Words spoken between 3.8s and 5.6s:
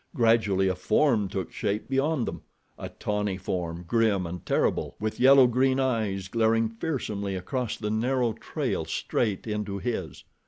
grim and terrible, with yellow